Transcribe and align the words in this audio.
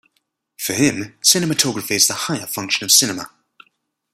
For 0.57 0.73
him, 0.73 1.15
cinematography 1.23 1.91
is 1.91 2.07
the 2.07 2.15
higher 2.15 2.47
function 2.47 2.83
of 2.83 2.91
cinema. 2.91 3.29